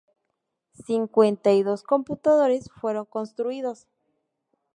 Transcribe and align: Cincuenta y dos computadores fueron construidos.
Cincuenta 0.83 1.51
y 1.51 1.61
dos 1.61 1.83
computadores 1.83 2.71
fueron 2.71 3.05
construidos. 3.05 3.85